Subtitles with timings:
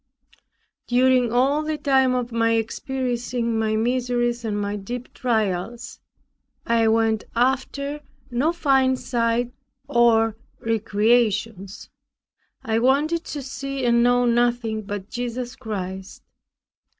[0.87, 5.99] During all the time of my experiencing my miseries and my deep trials,
[6.65, 8.01] I went after
[8.31, 9.51] no fine sights
[9.87, 11.87] or recreations.
[12.63, 16.23] I wanted to see and know nothing but Jesus Christ.